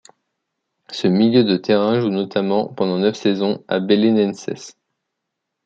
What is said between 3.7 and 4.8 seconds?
Belenenses.